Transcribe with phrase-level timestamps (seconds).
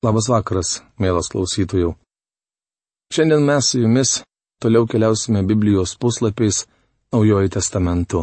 [0.00, 1.90] Labas vakaras, mielas klausytojų.
[3.12, 4.12] Šiandien mes su jumis
[4.62, 6.62] toliau keliausime Biblijos puslapiais
[7.12, 8.22] Naujojo testamentu.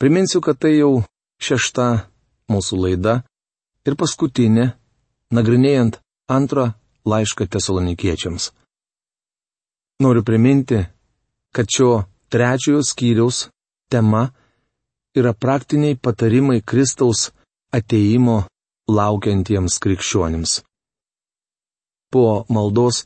[0.00, 1.02] Priminsiu, kad tai jau
[1.42, 1.88] šešta
[2.48, 3.14] mūsų laida
[3.84, 4.70] ir paskutinė,
[5.36, 5.98] nagrinėjant
[6.32, 6.70] antrą
[7.04, 8.48] laišką tesalonikiečiams.
[10.00, 10.80] Noriu priminti,
[11.52, 13.50] kad šio trečiojo skyriaus
[13.92, 14.30] tema
[15.12, 17.34] yra praktiniai patarimai Kristaus
[17.68, 18.46] ateimo
[18.88, 20.62] laukiantiems krikščionims.
[22.12, 23.04] Po maldos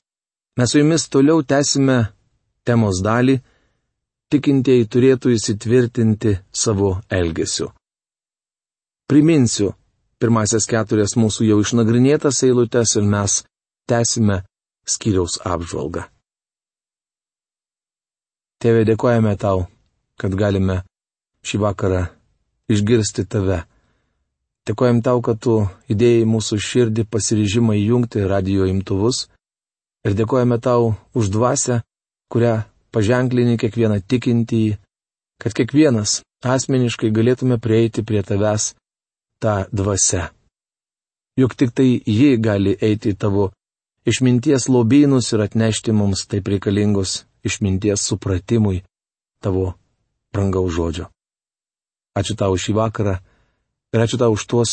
[0.59, 1.98] mes su jumis toliau tęsime
[2.66, 3.38] temos dalį,
[4.33, 7.70] tikintieji turėtų įsitvirtinti savo elgesiu.
[9.09, 9.72] Priminsiu
[10.20, 13.41] pirmasias keturias mūsų jau išnagrinėtas eilutes ir mes
[13.88, 14.42] tęsime
[14.84, 16.05] skyriaus apžvalgą.
[18.58, 19.69] Tėve, dėkojame tau,
[20.19, 20.83] kad galime
[21.47, 22.02] šį vakarą
[22.69, 23.62] išgirsti tave
[24.68, 29.24] Dėkojom tau, kad tu įdėjai mūsų širdį pasiryžimą įjungti radio imtuvus
[30.04, 31.80] ir dėkojame tau už dvasę,
[32.28, 34.77] kurią paženklini kiekvieną tikintįjį,
[35.41, 38.75] kad kiekvienas asmeniškai galėtume prieiti prie tavęs
[39.41, 40.28] tą dvasę.
[41.41, 43.48] Juk tik tai ji gali eiti į tavo
[44.05, 48.82] išminties lobynus ir atnešti mums taip reikalingos išminties supratimui
[49.41, 49.72] tavo
[50.34, 51.06] brangaus žodžio.
[52.19, 53.16] Ačiū tau šį vakarą
[53.94, 54.70] Ir ačiū tau už tuos,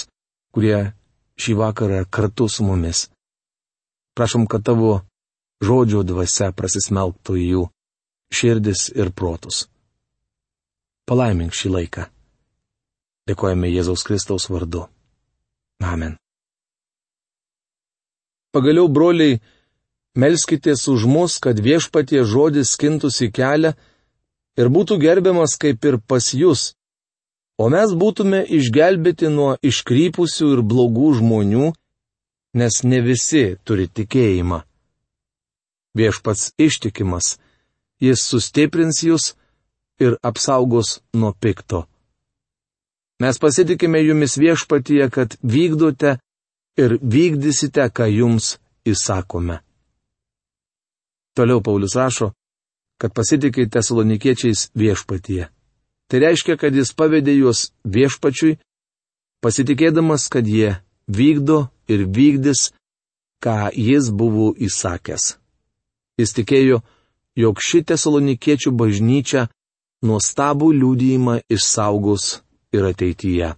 [0.52, 0.92] kurie
[1.40, 3.08] šį vakarą kartu su mumis.
[4.16, 5.02] Prašom, kad tavo
[5.64, 7.64] žodžio dvasia prasismelktų į jų
[8.36, 9.66] širdis ir protus.
[11.08, 12.06] Palaimink šį laiką.
[13.30, 14.86] Dėkojame Jėzaus Kristaus vardu.
[15.84, 16.16] Amen.
[18.56, 19.42] Pagaliau, broliai,
[20.16, 23.74] melskitės už mus, kad viešpatie žodis skintųsi kelią
[24.56, 26.72] ir būtų gerbiamas kaip ir pas jūs,
[27.58, 31.72] o mes būtume išgelbėti nuo iškrypusių ir blogų žmonių,
[32.60, 34.62] nes ne visi turi tikėjimą.
[35.96, 37.36] Viešpats ištikimas,
[38.04, 39.34] jis sustiprins jūs
[40.04, 41.86] ir apsaugos nuo pikto.
[43.24, 46.18] Mes pasitikime jumis viešpatyje, kad vykdote
[46.76, 49.62] ir vykdysite, ką jums įsakome.
[51.36, 52.34] Toliau Paulius rašo,
[53.00, 55.55] kad pasitikite salonikiečiais viešpatyje.
[56.10, 58.58] Tai reiškia, kad jis pavedė juos viešpačiui,
[59.42, 60.78] pasitikėdamas, kad jie
[61.10, 62.72] vykdo ir vykdys,
[63.42, 65.36] ką jis buvo įsakęs.
[66.22, 66.80] Jis tikėjo,
[67.36, 69.48] jog ši tesalonikiečių bažnyčia
[70.06, 72.40] nuostabų liūdėjimą išsaugos
[72.76, 73.54] ir ateityje.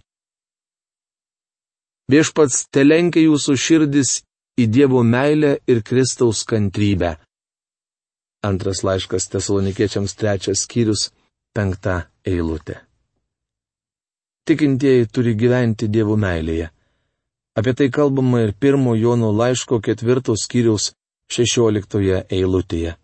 [2.08, 4.22] Viešpats telenkia jūsų širdis
[4.58, 7.18] į Dievo meilę ir Kristaus kantrybę.
[8.48, 11.10] Antras laiškas tesalonikiečiams trečias skyrius
[11.52, 12.78] penkta eilutė.
[14.48, 16.70] Tikintieji turi gyventi Dievo meilėje.
[17.58, 20.92] Apie tai kalbama ir pirmo Jono laiško ketvirtos skyriaus
[21.32, 22.94] šešioliktoje eilutėje.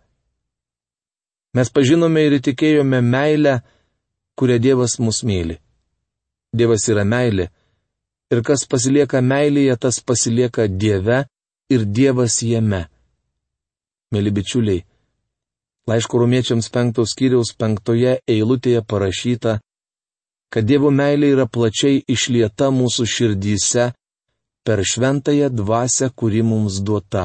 [1.54, 3.58] Mes pažinome ir įtikėjome meilę,
[4.38, 5.58] kurią Dievas mus myli.
[6.54, 7.48] Dievas yra meilė,
[8.32, 11.24] ir kas pasilieka meilėje, tas pasilieka Dieve
[11.70, 12.84] ir Dievas jame.
[14.14, 14.84] Mėly bičiuliai,
[15.88, 19.58] Laiško rumiečiams penktos skyriaus penktoje eilutėje parašyta,
[20.52, 23.90] kad Dievo meilė yra plačiai išlieta mūsų širdyse
[24.64, 27.24] per šventąją dvasę, kuri mums duota.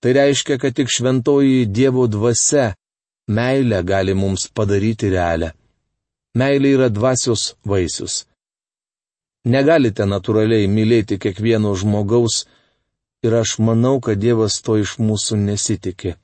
[0.00, 2.74] Tai reiškia, kad tik šventoji Dievo dvasia
[3.26, 5.50] meilė gali mums padaryti realią.
[6.38, 8.26] Meilė yra dvasios vaisius.
[9.46, 12.44] Negalite natūraliai mylėti kiekvieno žmogaus
[13.26, 16.14] ir aš manau, kad Dievas to iš mūsų nesitikė.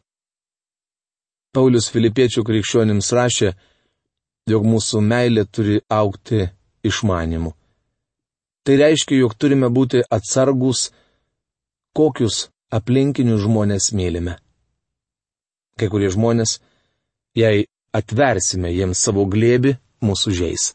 [1.53, 3.51] Paulius filipiečių krikščionims rašė,
[4.49, 6.47] jog mūsų meilė turi aukti
[6.89, 7.53] išmanimu.
[8.65, 10.87] Tai reiškia, jog turime būti atsargus,
[11.93, 14.39] kokius aplinkinius žmonės mylime.
[15.77, 16.61] Kai kurie žmonės,
[17.37, 20.71] jei atversime jiems savo glėbi, mūsų žais.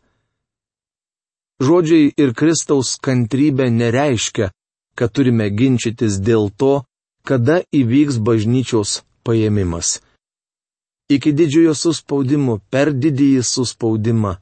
[1.58, 4.52] Žodžiai ir Kristaus kantrybė nereiškia,
[4.94, 6.84] kad turime ginčytis dėl to,
[7.26, 9.98] kada įvyks bažnyčios paėmimas
[11.10, 14.36] iki didžiojo suspaudimo, per didįjį suspaudimą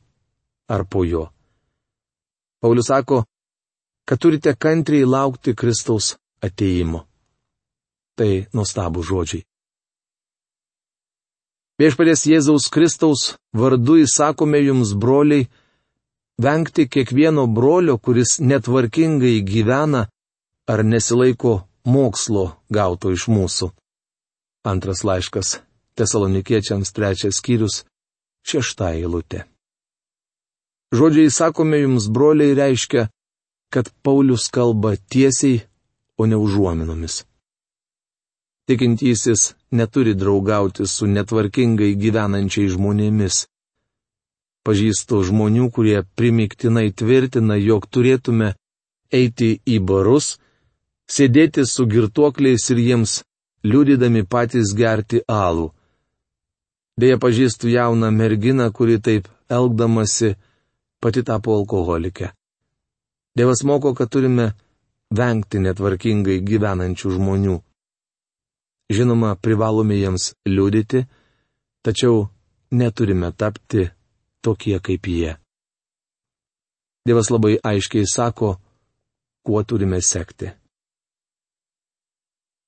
[0.69, 1.27] ar po jo.
[2.61, 3.23] Paulius sako,
[4.05, 7.05] kad turite kantriai laukti Kristaus ateimo.
[8.17, 9.43] Tai nuostabų žodžiai.
[11.75, 15.49] Viešpadės Jėzaus Kristaus vardu įsakome jums, broliai,
[16.39, 20.05] vengti kiekvieno brolio, kuris netvarkingai gyvena
[20.71, 23.73] ar nesilaiko mokslo gauto iš mūsų.
[24.65, 25.59] Antras laiškas
[25.95, 27.83] Tesalonikiečiams trečias skyrius,
[28.45, 29.45] šešta eilutė.
[30.95, 33.07] Žodžiai sakome jums, broliai, reiškia,
[33.73, 35.63] kad Paulius kalba tiesiai,
[36.17, 37.23] o ne užuominomis.
[38.67, 43.45] Tikintysis neturi draugauti su netvarkingai gyvenančiai žmonėmis.
[44.65, 48.55] Pažįstu žmonių, kurie primiktinai tvirtina, jog turėtume
[49.13, 50.39] eiti į barus,
[51.05, 53.19] sėdėti su girtuokliais ir jiems
[53.69, 55.69] liūdydami patys gerti alų.
[56.95, 60.35] Deja pažįstu jauną merginą, kuri taip elgdamasi
[61.03, 62.31] pati tapo alkoholike.
[63.35, 64.53] Dievas moko, kad turime
[65.11, 67.55] vengti netvarkingai gyvenančių žmonių.
[68.95, 71.03] Žinoma, privalome jiems liūdėti,
[71.83, 72.29] tačiau
[72.71, 73.89] neturime tapti
[74.41, 75.33] tokie kaip jie.
[77.05, 78.55] Dievas labai aiškiai sako,
[79.45, 80.53] kuo turime sekti.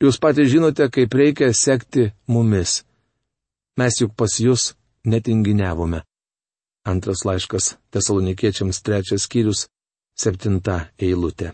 [0.03, 2.83] Jūs patys žinote, kaip reikia sekti mumis.
[3.77, 4.73] Mes juk pas jūs
[5.05, 6.01] netinginiavome.
[6.87, 9.67] Antras laiškas tesalonikiečiams trečias skyrius,
[10.17, 11.51] septinta eilutė.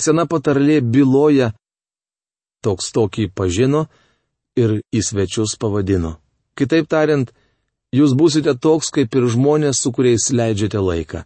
[0.00, 1.52] Sena patarlė byloja,
[2.64, 3.86] toks tokį pažino
[4.58, 6.16] ir į svečius pavadino.
[6.56, 7.30] Kitaip tariant,
[7.94, 11.22] jūs būsite toks kaip ir žmonės, su kuriais leidžiate laiką.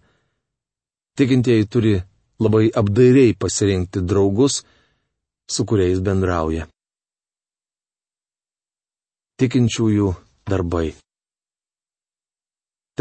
[1.18, 1.94] Tikintieji turi
[2.40, 4.62] labai apdairiai pasirinkti draugus,
[5.50, 6.66] su kuriais bendrauja.
[9.40, 10.10] Tikinčiųjų
[10.50, 10.90] darbai.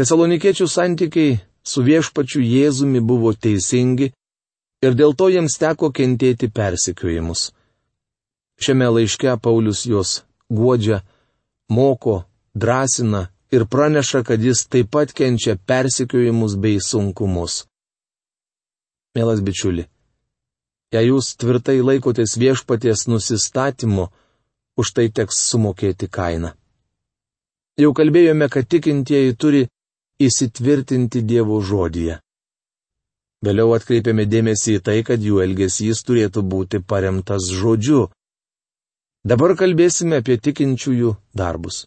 [0.00, 4.08] Tesalonikiečių santykiai su viešpačiu Jėzumi buvo teisingi
[4.80, 7.50] ir dėl to jiems teko kentėti persikiojimus.
[8.60, 11.02] Šiame laiške Paulius juos guodžia,
[11.68, 12.24] moko,
[12.56, 17.64] drąsina ir praneša, kad jis taip pat kenčia persikiojimus bei sunkumus.
[19.14, 19.84] Mielas bičiuli,
[20.94, 24.08] jei jūs tvirtai laikotės viešpaties nusistatymu,
[24.80, 26.54] už tai teks sumokėti kainą.
[27.80, 29.66] Jau kalbėjome, kad tikintieji turi
[30.20, 32.20] įsitvirtinti Dievo žodyje.
[33.44, 38.08] Vėliau atkreipėme dėmesį į tai, kad jų elgesys turėtų būti paremtas žodžiu,
[39.20, 41.84] Dabar kalbėsime apie tikinčiųjų darbus.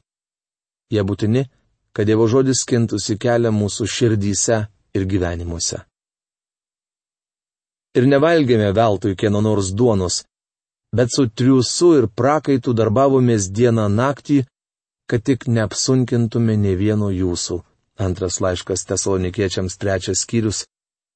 [0.94, 1.48] Jie būtini,
[1.90, 4.60] kad Dievo žodis skintųsi kelią mūsų širdyse
[4.94, 5.80] ir gyvenimuose.
[7.98, 10.22] Ir nevalgėme veltui kieno nors duonos,
[10.94, 14.44] bet su triusu ir prakaitu darbavomės dieną naktį,
[15.10, 17.62] kad tik neapsunkintume ne vieno jūsų.
[18.00, 20.64] Antras laiškas tesalonikiečiams trečias skyrius,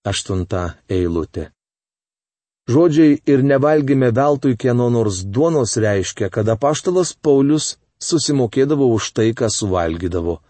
[0.06, 1.50] aštunta eilutė.
[2.68, 9.48] Žodžiai ir nevalgime veltui kieno nors duonos reiškia, kad apaštalas Paulius susimokėdavo už tai, ką
[9.50, 10.42] suvalgydavo.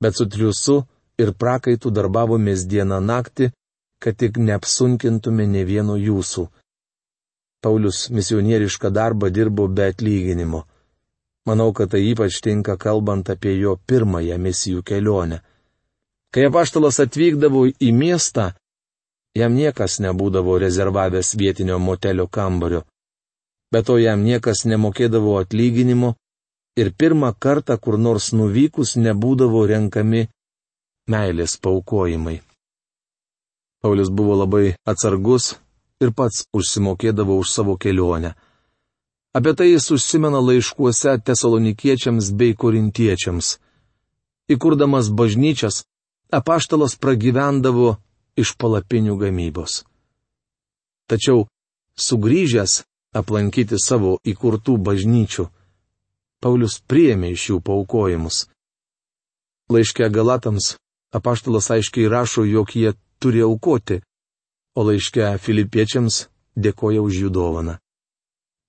[0.00, 0.80] Bet su triusu
[1.20, 3.50] ir prakaitu darbavomės dieną naktį,
[4.00, 6.48] kad tik neapsunkintume ne vieno jūsų.
[7.62, 10.64] Paulius misionierišką darbą dirbo be atlyginimo.
[11.46, 15.40] Manau, kad tai ypač tinka kalbant apie jo pirmąją misijų kelionę.
[16.32, 18.52] Kai apaštalas atvykdavo į miestą,
[19.38, 22.82] Jam niekas nebūdavo rezervavęs vietinio motelio kambario.
[23.70, 26.16] Be to jam niekas nemokėdavo atlyginimo
[26.82, 30.24] ir pirmą kartą kur nors nuvykus nebūdavo renkami
[31.06, 32.40] meilės paukojimai.
[33.82, 35.54] Paulius buvo labai atsargus
[36.00, 38.34] ir pats užsimokėdavo už savo kelionę.
[39.36, 43.58] Apie tai jis užsimena laiškuose tesalonikiečiams bei korintiečiams.
[44.50, 45.84] Įkurdamas bažnyčias,
[46.34, 47.94] apaštalas pragyvendavo
[48.34, 49.84] iš palapinių gamybos.
[51.06, 51.46] Tačiau,
[51.94, 52.82] sugrįžęs
[53.14, 55.46] aplankyti savo įkurtų bažnyčių,
[56.40, 58.46] Paulius priėmė iš jų paukojimus.
[59.70, 60.74] Laiške Galatams
[61.12, 64.00] apaštalas aiškiai rašo, jog jie turi aukoti,
[64.76, 67.78] o laiške Filipiečiams dėkoja už jų dovaną.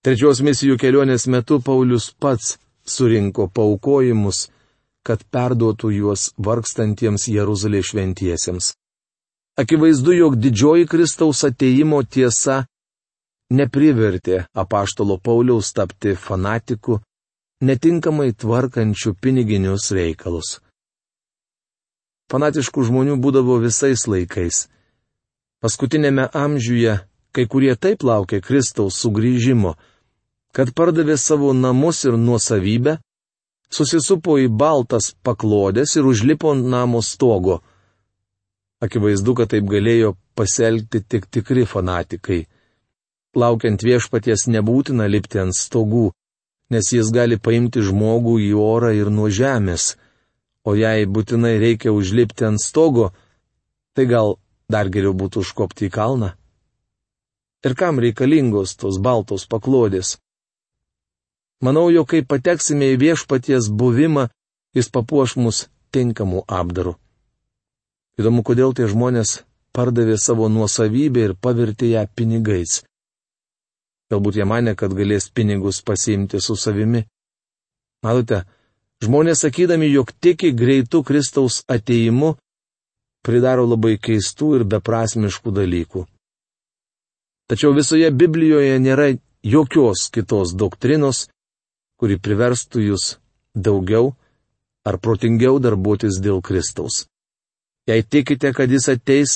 [0.02, 4.50] Trečios misijų kelionės metu Paulius pats surinko paukojimus,
[5.06, 8.74] kad perduotų juos vargstantiems Jeruzalės šventiesiems.
[9.62, 12.64] Akivaizdu, jog didžioji Kristaus ateimo tiesa
[13.52, 17.02] neprivertė apaštalo Pauliaus tapti fanatiku,
[17.62, 20.60] netinkamai tvarkančių piniginius reikalus.
[22.32, 24.66] Fanatiškų žmonių būdavo visais laikais.
[25.62, 27.00] Paskutinėme amžiuje
[27.32, 29.76] kai kurie taip laukė Kristaus sugrįžimo,
[30.52, 32.98] kad pardavė savo namus ir nuosavybę,
[33.72, 37.62] susisupo į baltas paklodės ir užlipo namo stogo
[38.82, 42.48] Akivaizdu, kad taip galėjo pasielgti tik tikri fanatikai.
[43.38, 46.08] Laukiant viešpaties nebūtina lipti ant stogų,
[46.74, 49.94] nes jis gali paimti žmogų į orą ir nuo žemės,
[50.66, 53.12] o jei būtinai reikia užlipti ant stogo,
[53.94, 54.36] tai gal
[54.74, 56.32] dar geriau būtų užkopti į kalną.
[57.66, 60.18] Ir kam reikalingos tos baltos paklodės?
[61.62, 64.30] Manau, jog kai pateksime į viešpaties buvimą,
[64.74, 66.96] jis papuoš mus tinkamų apdarų.
[68.18, 69.42] Įdomu, kodėl tie žmonės
[69.76, 72.82] pardavė savo nuosavybę ir pavertė ją pinigais.
[74.12, 77.06] Galbūt jie mane, kad galės pinigus pasiimti su savimi.
[78.04, 78.42] Matote,
[79.06, 82.36] žmonės sakydami, jog tiki greitų Kristaus ateimu,
[83.26, 86.06] pridaro labai keistų ir beprasmiškų dalykų.
[87.52, 89.12] Tačiau visoje Biblijoje nėra
[89.44, 91.28] jokios kitos doktrinos,
[92.00, 93.16] kuri priverstų jūs
[93.56, 94.14] daugiau
[94.88, 97.06] ar protingiau darbuotis dėl Kristaus.
[97.90, 99.34] Jei tikite, kad jis ateis,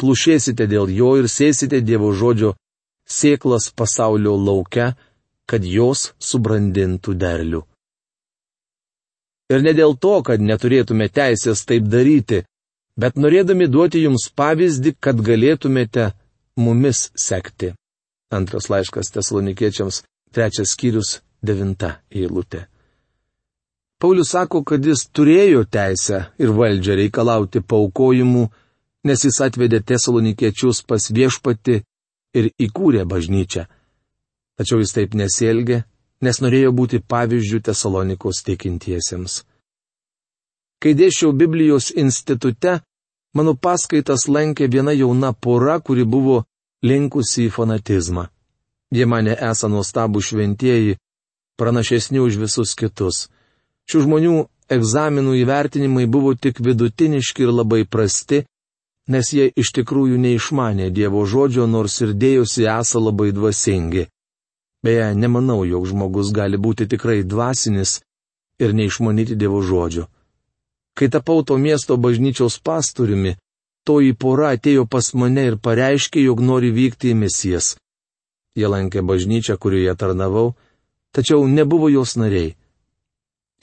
[0.00, 2.54] plušėsite dėl jo ir sėsite Dievo žodžio
[3.08, 4.92] sėklas pasaulio laukia,
[5.48, 7.62] kad jos subrandintų derlių.
[9.48, 12.42] Ir ne dėl to, kad neturėtume teisės taip daryti,
[12.98, 16.10] bet norėdami duoti jums pavyzdį, kad galėtumėte
[16.58, 17.72] mumis sekti.
[18.34, 20.02] Antras laiškas tesalonikiečiams,
[20.34, 22.66] trečias skyrius, devinta eilutė.
[23.98, 28.44] Paulius sako, kad jis turėjo teisę ir valdžią reikalauti paukojimų,
[29.08, 31.80] nes jis atvedė tesalonikiečius pas viešpati
[32.38, 33.64] ir įkūrė bažnyčią.
[34.58, 35.82] Tačiau jis taip nesielgė,
[36.22, 39.42] nes norėjo būti pavyzdžių tesalonikos tikintiesiems.
[40.78, 42.78] Kai dėšiau Biblijos institute,
[43.36, 46.44] mano paskaitas lankė viena jauna pora, kuri buvo
[46.82, 48.28] linkusi į fanatizmą.
[48.94, 50.96] Jie mane esą nuostabų šventieji,
[51.58, 53.26] pranašesni už visus kitus.
[53.88, 54.36] Šių žmonių
[54.72, 58.44] egzaminų įvertinimai buvo tik vidutiniški ir labai prasti,
[59.08, 64.06] nes jie iš tikrųjų neišmanė Dievo žodžio, nors ir dėjosi esą labai dvasingi.
[64.84, 67.98] Beje, nemanau, jog žmogus gali būti tikrai dvasinis
[68.62, 70.06] ir neišmanyti Dievo žodžio.
[70.98, 73.36] Kai tapau to miesto bažnyčios pastoriumi,
[73.86, 77.76] toji pora atėjo pas mane ir pareiškė, jog nori vykti į misijas.
[78.58, 80.56] Jie lankė bažnyčią, kurioje tarnavau,
[81.14, 82.56] tačiau nebuvo jos nariai.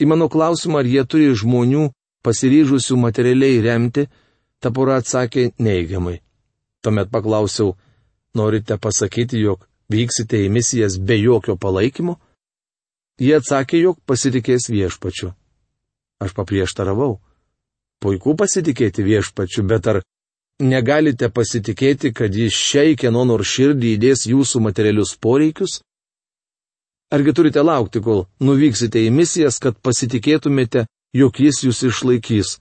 [0.00, 1.90] Į mano klausimą, ar jie turi žmonių
[2.24, 4.08] pasiryžusių materialiai remti,
[4.60, 6.22] ta pora atsakė neigiamai.
[6.80, 7.76] Tuomet paklausiau,
[8.32, 12.16] norite pasakyti, jog vyksite į misijas be jokio palaikymo?
[13.20, 15.36] Jie atsakė, jog pasitikės viešpačiu.
[16.22, 17.18] Aš paprieštaravau.
[18.00, 20.02] Puiku pasitikėti viešpačiu, bet ar
[20.60, 25.80] negalite pasitikėti, kad jis šiai kieno nors širdį įdės jūsų materialius poreikius?
[27.12, 32.56] Argi turite laukti, kol nuvyksite į misijas, kad pasitikėtumėte, jog jis jūs išlaikys?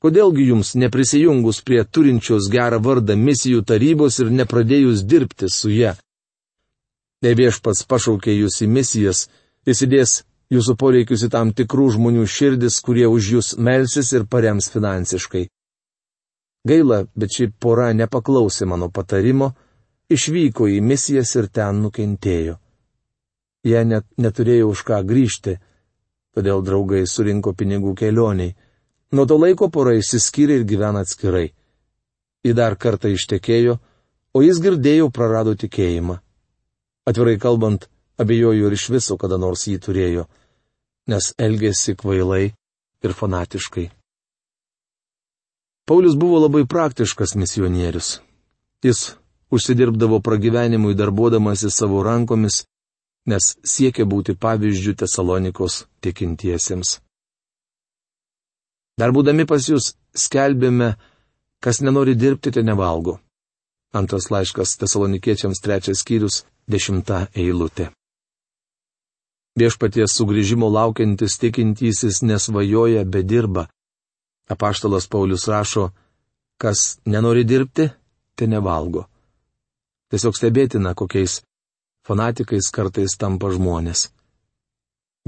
[0.00, 5.94] Kodėlgi jums neprisijungus prie turinčios gerą vardą misijų tarybos ir nepradėjus dirbti su ją?
[7.20, 9.26] Ne viešpats pašaukė jūs į misijas,
[9.68, 10.14] jis įdės
[10.50, 15.46] jūsų poreikius į tam tikrų žmonių širdis, kurie už jūs melsis ir parems finansiškai.
[16.66, 19.54] Gaila, bet ši pora nepaklausė mano patarimo,
[20.10, 22.58] išvyko į misijas ir ten nukentėjo.
[23.64, 25.56] Jie net neturėjo už ką grįžti,
[26.34, 28.56] todėl draugai surinko pinigų kelioniai.
[29.12, 31.50] Nuo to laiko pora išsiskyrė ir gyvena atskirai.
[32.46, 33.78] Į dar kartą ištekėjo,
[34.34, 36.20] o jis girdėjau prarado tikėjimą.
[37.08, 37.88] Atvirai kalbant,
[38.20, 40.26] abejoju ir iš viso kada nors jį turėjo,
[41.08, 42.50] nes elgėsi kvailai
[43.04, 43.88] ir fanatiškai.
[45.88, 48.20] Paulius buvo labai praktiškas misionierius.
[48.84, 49.16] Jis
[49.50, 52.64] užsidirbdavo pragyvenimui darbuodamasi savo rankomis
[53.28, 56.98] nes siekia būti pavyzdžių Tesalonikos tikintiesiems.
[59.00, 60.94] Dar būdami pas jūs skelbėme,
[61.64, 63.18] kas nenori dirbti, te nevalgo.
[63.96, 67.90] Antras laiškas Tesalonikiečiams trečias skyrius, dešimta eilutė.
[69.60, 73.66] Viešpaties sugrįžimo laukiantis tikintysis nesvajoja, bet dirba.
[74.48, 75.90] Apaštalas Paulius rašo,
[76.56, 77.90] kas nenori dirbti,
[78.34, 79.04] te nevalgo.
[80.10, 81.42] Tiesiog stebėtina, kokiais
[82.08, 84.08] fanatikais kartais tampa žmonės.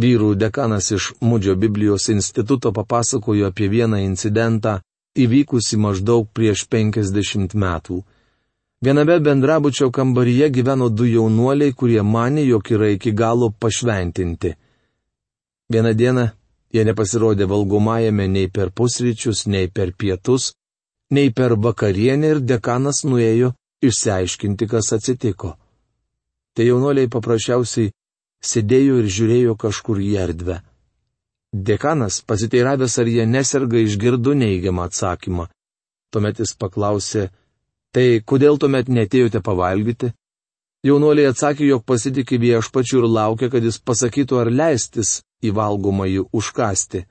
[0.01, 4.79] Vyrų dekanas iš Mudžio Biblijos instituto papasakojo apie vieną incidentą
[5.13, 8.01] įvykusi maždaug prieš 50 metų.
[8.83, 14.55] Viename bendrabučio kambaryje gyveno du jaunuoliai, kurie mane, jog yra iki galo pašventinti.
[15.73, 16.29] Vieną dieną
[16.75, 20.53] jie nepasirodė valgomajame nei per pusryčius, nei per pietus,
[21.15, 25.57] nei per vakarienę ir dekanas nuėjo išsiaiškinti, kas atsitiko
[26.55, 27.93] tai jaunuoliai paprasčiausiai
[28.45, 30.59] sėdėjo ir žiūrėjo kažkur į erdvę.
[31.53, 35.49] Dekanas, pasiteiravęs, ar jie neserga, išgirdo neigiamą atsakymą.
[36.13, 37.29] Tuomet jis paklausė,
[37.93, 40.13] tai kodėl tuomet netėjote pavalgyti?
[40.83, 47.05] Jaunuoliai atsakė, jog pasitikė viešpačiu ir laukia, kad jis pasakytų, ar leistis į valgomąjį užkasti.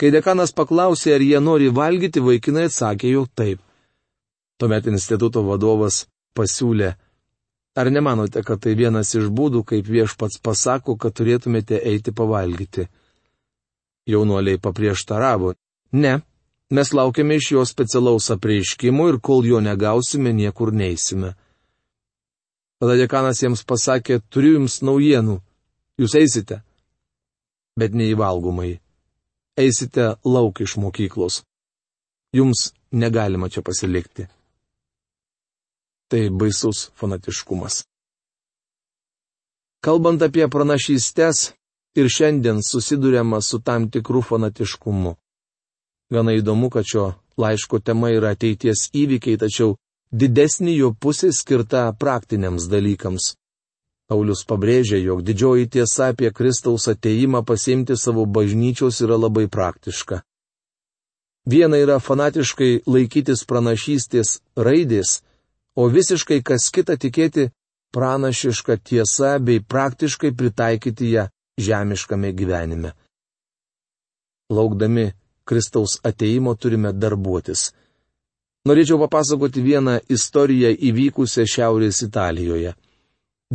[0.00, 3.60] Kai dekanas paklausė, ar jie nori valgyti, vaikinai atsakė, jog taip.
[4.56, 6.94] Tuomet instituto vadovas pasiūlė,
[7.76, 12.86] Ar nemanote, kad tai vienas iš būdų, kaip viešpats pasako, kad turėtumėte eiti pavalgyti?
[14.08, 15.52] Jaunuoliai paprieštaravo.
[16.00, 16.14] Ne,
[16.70, 21.34] Mes laukiame iš jo specialaus apreiškimo ir kol jo negausime, niekur neįsime.
[22.80, 25.38] Tada dekanas jiems pasakė, turiu jums naujienų.
[25.96, 26.60] Jūs eisite,
[27.78, 28.74] bet neįvalgomai.
[29.56, 31.44] Eisite lauk iš mokyklos.
[32.36, 34.26] Jums negalima čia pasilikti.
[36.10, 37.84] Tai baisus fanatiškumas.
[39.86, 41.54] Kalbant apie pranašystės,
[41.96, 45.16] ir šiandien susidurėma su tam tikru fanatiškumu.
[46.12, 49.74] Gana įdomu, kad šio laiško tema yra ateities įvykiai, tačiau
[50.12, 53.34] didesnį jo pusė skirta praktiniams dalykams.
[54.06, 60.20] Paulius pabrėžia, jog didžioji tiesa apie Kristaus ateimą pasimti savo bažnyčios yra labai praktiška.
[61.46, 65.20] Viena yra fanatiškai laikytis pranašystės raidės,
[65.74, 67.50] o visiškai kas kita tikėti
[67.94, 71.26] pranašišką tiesą bei praktiškai pritaikyti ją
[71.58, 72.94] žemiškame gyvenime.
[74.50, 75.10] Laukdami
[75.46, 77.70] Kristaus ateimo turime darbuotis.
[78.66, 82.74] Norėčiau papasakoti vieną istoriją įvykusią Šiaurės Italijoje.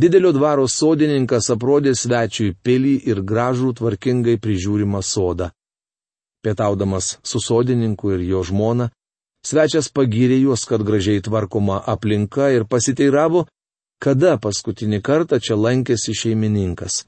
[0.00, 5.50] Didelio dvaro sodininkas aprodė svečiui pilį ir gražų tvarkingai prižiūrimą sodą.
[6.42, 8.88] Pietaudamas su sodininku ir jo žmona,
[9.44, 13.44] svečias pagyrė juos, kad gražiai tvarkoma aplinka ir pasiteiravo,
[14.00, 17.04] kada paskutinį kartą čia lankėsi šeimininkas.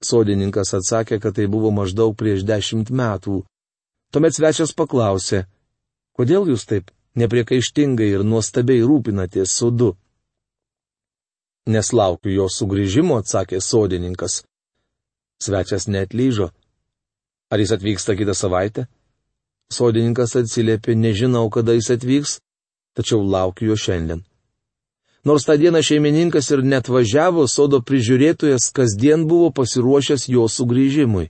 [0.00, 3.42] Sodininkas atsakė, kad tai buvo maždaug prieš dešimt metų.
[4.10, 5.44] Tuomet svečias paklausė,
[6.18, 6.88] kodėl jūs taip
[7.20, 9.92] nepriekaištingai ir nuostabiai rūpinatės sudu?
[11.70, 14.40] Neslaukiu jo sugrįžimo, atsakė sodininkas.
[15.38, 16.48] Svečias netlyžo.
[17.54, 18.88] Ar jis atvyksta kitą savaitę?
[19.70, 22.32] Sodininkas atsiliepė, nežinau, kada jis atvyks,
[22.98, 24.24] tačiau laukiu jo šiandien.
[25.22, 31.28] Nors tą dieną šeimininkas ir net važiavo, sodo prižiūrėtojas kasdien buvo pasiruošęs jo sugrįžimui.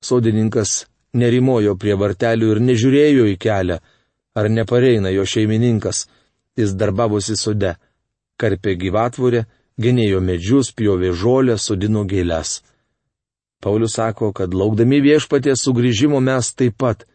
[0.00, 3.78] Sodininkas nerimojo prie vartelių ir nežiūrėjo į kelią,
[4.38, 6.06] ar nepareina jo šeimininkas.
[6.56, 7.76] Jis darbavosi sode,
[8.40, 9.46] karpė gyvatvorę,
[9.80, 12.60] genėjo medžius, pjovė žolę, sodino gėlės.
[13.62, 17.06] Paulius sako, kad laukdami viešpaties sugrįžimo mes taip pat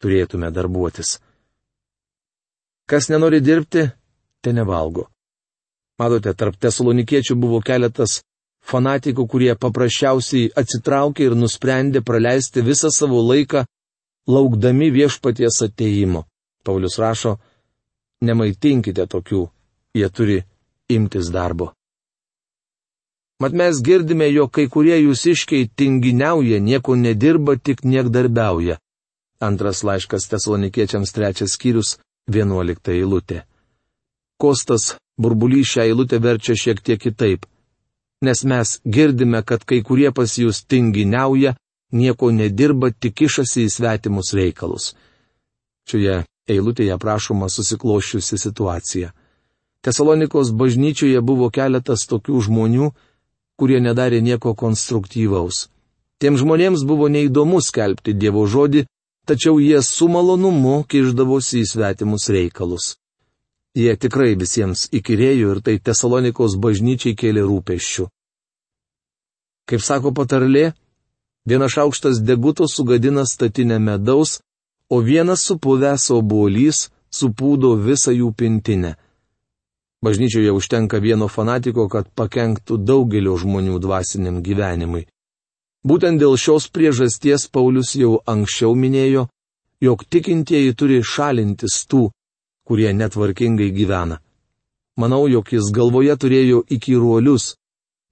[0.00, 1.18] turėtume darbuotis.
[2.90, 3.84] Kas nenori dirbti,
[4.42, 5.06] te nevalgo.
[6.00, 8.22] Matote, tarp tesalonikiečių buvo keletas
[8.66, 13.64] fanatikų, kurie paprasčiausiai atsitraukė ir nusprendė praleisti visą savo laiką
[14.28, 16.24] laukdami viešpaties ateimo.
[16.64, 17.38] Paulius rašo,
[18.20, 19.46] nemaitinkite tokių,
[19.96, 20.40] jie turi
[20.92, 21.72] imtis darbo.
[23.40, 28.76] Mat mes girdime, jog kai kurie jūs iškiai tinginiauja, nieko nedirba, tik niekdarbiauja.
[29.40, 31.94] Antras laiškas tesalonikiečiams trečias skyrius,
[32.28, 33.46] vienuolikta eilutė.
[34.36, 37.46] Kostas burbulys šią eilutę verčia šiek tiek kitaip.
[38.20, 41.54] Nes mes girdime, kad kai kurie pas jūs tinginiauja,
[41.92, 44.92] nieko nedirba, tik išasi į svetimus reikalus.
[45.88, 49.12] Šioje eilutėje aprašoma susiklošiusi situacija.
[49.80, 52.90] Tesalonikos bažnyčioje buvo keletas tokių žmonių,
[53.56, 55.68] kurie nedarė nieko konstruktyvaus.
[56.20, 58.84] Tiem žmonėms buvo neįdomu skelbti Dievo žodį,
[59.24, 62.99] tačiau jie su malonumu kiždavosi į svetimus reikalus.
[63.78, 68.06] Jie tikrai visiems įkyrėjo ir tai Tesalonikos bažnyčiai kėlė rūpeščių.
[69.70, 70.72] Kaip sako patarlė,
[71.46, 74.40] vienas šaukštas deguto sugadina statinę medaus,
[74.90, 78.96] o vienas supuvęs obuolys supūdo visą jų pintinę.
[80.02, 85.06] Bažnyčioje užtenka vieno fanatiko, kad pakenktų daugelio žmonių dvasiniam gyvenimui.
[85.86, 89.28] Būtent dėl šios priežasties Paulius jau anksčiau minėjo,
[89.80, 92.08] jog tikintieji turi šalintis tų,
[92.70, 94.20] kurie netvarkingai gyvena.
[94.94, 97.56] Manau, jog jis galvoje turėjo įkyruolius.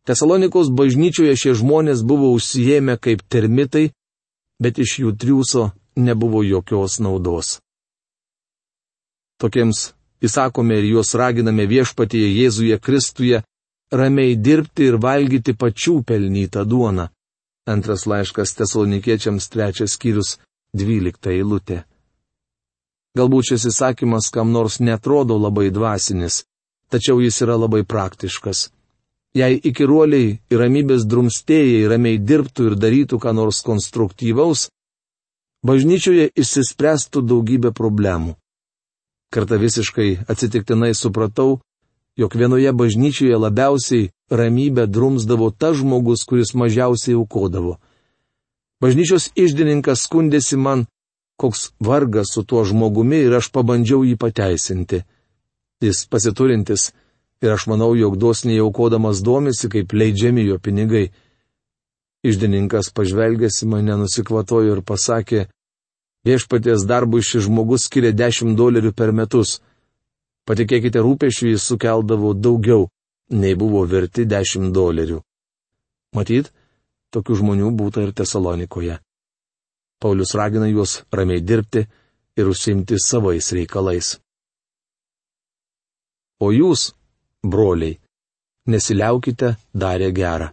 [0.03, 3.93] Tesalonikos bažnyčioje šie žmonės buvo užsijėmę kaip termitai,
[4.59, 7.59] bet iš jų triūso nebuvo jokios naudos.
[9.39, 9.93] Tokiems
[10.27, 13.45] įsakome ir juos raginame viešpatyje Jėzuje Kristuje
[13.95, 17.07] ramiai dirbti ir valgyti pačių pelnytą duoną.
[17.71, 20.35] Antras laiškas tesalonikiečiams trečias skyrius,
[20.75, 21.85] dvylikta eilutė.
[23.17, 26.43] Galbūt šis įsakymas kam nors netrodo labai dvasinis,
[26.93, 28.69] tačiau jis yra labai praktiškas.
[29.37, 34.69] Jei įkiruoliai ir ramybės drumstėjai ramiai dirbtų ir darytų ką nors konstruktyvaus,
[35.63, 38.37] bažnyčioje išsispręstų daugybė problemų.
[39.33, 41.61] Kartą visiškai atsitiktinai supratau,
[42.17, 47.77] jog vienoje bažnyčioje labiausiai ramybę drumsdavo tas žmogus, kuris mažiausiai aukodavo.
[48.81, 50.87] Bažnyčios išdininkas skundėsi man,
[51.39, 55.03] koks vargas su tuo žmogumi ir aš pabandžiau jį pateisinti.
[55.83, 56.91] Jis pasiturintis
[57.43, 61.07] ir aš manau, jog dosniai aukodamas domisi, kaip leidžiami jo pinigai.
[62.27, 65.47] Išdininkas pažvelgėsi mane nusikvatojo ir pasakė,
[66.27, 69.59] Viešpaties darbui šis žmogus skiria 10 dolerių per metus.
[70.49, 72.89] Patikėkite, rūpešių jis sukeldavo daugiau,
[73.31, 75.21] nei buvo verti 10 dolerių.
[76.17, 76.51] Matyt,
[77.15, 78.99] tokių žmonių būta ir Tesalonikoje.
[80.01, 81.87] Paulius ragina juos ramiai dirbti
[82.39, 84.17] ir užsimti savais reikalais.
[86.41, 86.93] O jūs,
[87.43, 87.99] broliai,
[88.71, 90.53] nesiliaukite darę gerą.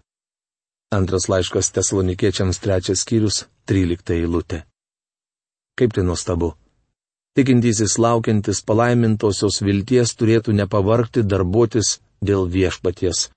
[0.98, 4.64] Antras laiškas tesalonikiečiams trečias skyrius, trylikta eilutė.
[5.78, 6.54] Kaip tai nuostabu.
[7.36, 13.30] Tikintysis laukiantis palaimintosios vilties turėtų nepavarkti darbuotis dėl viešpaties.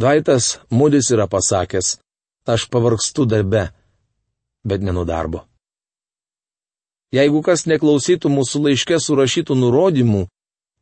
[0.00, 1.98] Daitas Mudis yra pasakęs,
[2.48, 3.68] aš pavargstu darbe,
[4.66, 5.44] bet ne nuo darbo.
[7.14, 10.26] Jeigu kas neklausytų mūsų laiške surašytų nurodymų,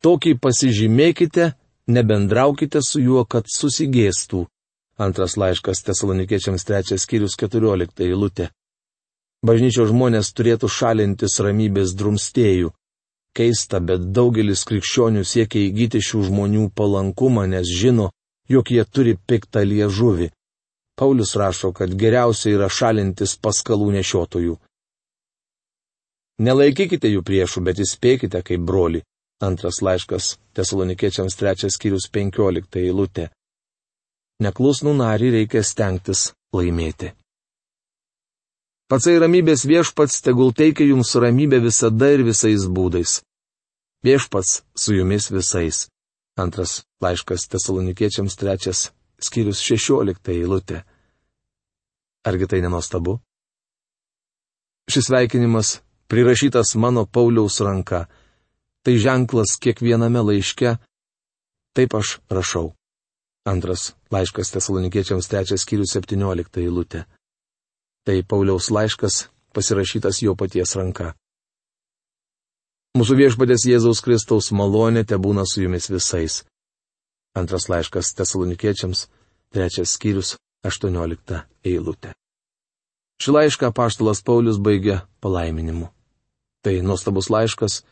[0.01, 1.53] tokį pasižymėkite,
[1.87, 4.45] nebendraukite su juo, kad susigėstų.
[4.97, 8.49] Antras laiškas tesalonikiečiams trečias skyrius keturiolikta eilutė.
[9.45, 12.71] Bažnyčios žmonės turėtų šalintis ramybės drumstėjų.
[13.35, 18.09] Keista, bet daugelis krikščionių siekia įgyti šių žmonių palankumą, nes žino,
[18.49, 20.31] jog jie turi piktą liežuvį.
[20.95, 24.55] Paulius rašo, kad geriausia yra šalintis paskalų nešiotojų.
[26.45, 29.03] Nelaikykite jų priešų, bet įspėkite kaip broli.
[29.43, 33.27] Antras laiškas tesalonikiečiams trečias skyrius penkiolikta eilutė.
[34.43, 37.11] Neklusnų narį reikia stengtis laimėti.
[38.87, 43.19] Patsai ramybės viešpats tegul teikia jums ramybę visada ir visais būdais.
[44.05, 45.87] Viešpats su jumis visais.
[46.37, 50.83] Antras laiškas tesalonikiečiams trečias, skyrius šešiolikta eilutė.
[52.25, 53.19] Argi tai nenostabu?
[54.89, 58.05] Šis sveikinimas prirašytas mano Pauliaus ranka.
[58.83, 60.77] Tai ženklas kiekviename laiške.
[61.73, 62.73] Taip aš rašau.
[63.45, 67.05] Antras laiškas tesalonikiečiams trečias skyrius septyniolikta eilutė.
[68.05, 71.13] Tai Pauliaus laiškas pasirašytas jo paties ranka.
[72.95, 76.43] Mūsų viešpadės Jėzaus Kristaus malonė te būna su jumis visais.
[77.35, 79.07] Antras laiškas tesalonikiečiams,
[79.51, 82.13] trečias skyrius, aštuoniolikta eilutė.
[83.21, 85.89] Šį laišką paštalas Paulius baigė palaiminimu.
[86.63, 87.83] Tai nuostabus laiškas,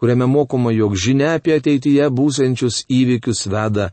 [0.00, 3.90] kuriame mokoma, jog žinia apie ateityje būsiančius įvykius veda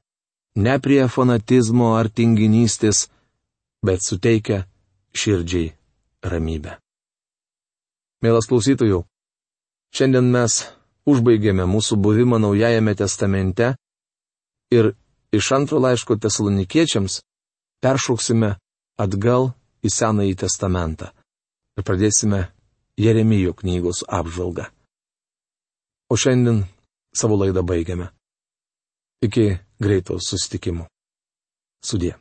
[0.56, 3.08] ne prie fanatizmo ar tinginystės,
[3.86, 4.64] bet suteikia
[5.16, 5.74] širdžiai
[6.24, 6.80] ramybę.
[8.24, 9.04] Mielas klausytojų,
[9.96, 10.64] šiandien mes
[11.06, 13.76] užbaigėme mūsų buvimą Naujajame testamente
[14.72, 14.94] ir
[15.36, 17.22] iš antro laiško tesalonikiečiams
[17.84, 18.56] peršauksime
[18.98, 19.52] atgal
[19.86, 21.12] į Senąjį testamentą
[21.78, 22.46] ir pradėsime
[22.98, 24.70] Jeremijo knygos apžvalgą.
[26.10, 26.64] O šiandien
[27.16, 28.10] savo laidą baigiame.
[29.26, 30.88] Iki greito susitikimo.
[31.84, 32.16] Sudė.